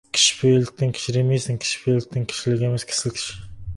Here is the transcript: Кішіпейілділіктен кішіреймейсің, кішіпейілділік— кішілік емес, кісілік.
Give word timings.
Кішіпейілділіктен 0.17 0.93
кішіреймейсің, 0.99 1.59
кішіпейілділік— 1.65 2.25
кішілік 2.33 2.67
емес, 2.71 2.87
кісілік. 2.93 3.21